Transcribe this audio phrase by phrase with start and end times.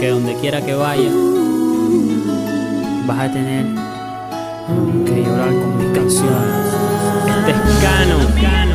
[0.00, 1.12] que donde quiera que vayas,
[3.06, 3.66] vas a tener
[5.04, 6.74] que llorar con mis canciones.
[7.26, 8.69] Este es Cano.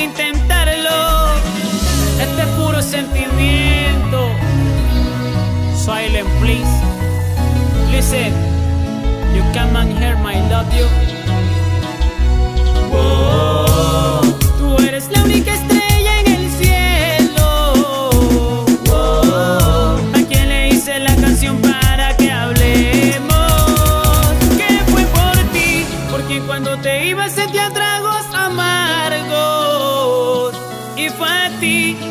[0.00, 1.34] de intentarlo.
[2.20, 4.30] Este puro sentimiento.
[5.74, 6.74] Silent, please.
[7.90, 8.32] Listen,
[9.34, 11.19] you come and hear my love you.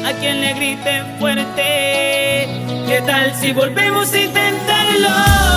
[0.05, 2.47] a quien le grite fuerte.
[2.87, 5.48] ¿Qué tal si volvemos a intentarlo?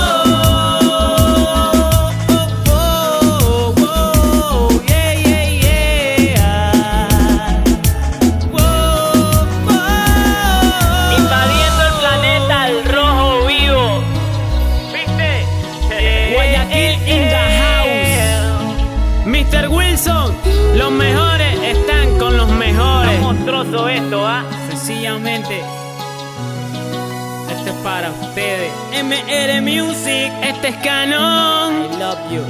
[19.42, 19.69] Mr.
[19.69, 20.36] Wilson,
[20.76, 23.10] los mejores están con los mejores.
[23.10, 24.44] Está monstruoso esto, ¿ah?
[24.69, 25.60] Sencillamente,
[27.50, 28.70] esto es para ustedes.
[28.92, 31.92] MR Music, este es Canon.
[31.92, 32.44] I love you.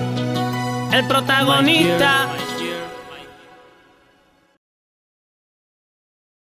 [0.93, 2.29] El protagonista.